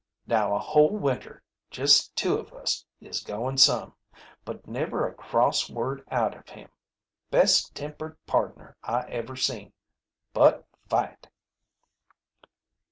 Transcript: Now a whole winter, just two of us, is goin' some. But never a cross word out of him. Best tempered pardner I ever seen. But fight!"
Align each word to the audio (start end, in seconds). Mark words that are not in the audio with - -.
Now 0.25 0.55
a 0.55 0.57
whole 0.57 0.97
winter, 0.97 1.43
just 1.69 2.15
two 2.15 2.33
of 2.33 2.51
us, 2.53 2.83
is 2.99 3.21
goin' 3.21 3.59
some. 3.59 3.93
But 4.43 4.65
never 4.65 5.07
a 5.07 5.13
cross 5.13 5.69
word 5.69 6.03
out 6.09 6.35
of 6.35 6.49
him. 6.49 6.71
Best 7.29 7.75
tempered 7.75 8.17
pardner 8.25 8.75
I 8.81 9.01
ever 9.09 9.35
seen. 9.35 9.73
But 10.33 10.65
fight!" 10.89 11.27